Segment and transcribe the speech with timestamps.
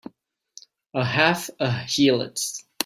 [0.95, 2.63] A half a heelot!